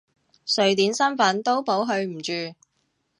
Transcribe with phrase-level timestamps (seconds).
[0.57, 2.55] 瑞典身份都保佢唔住！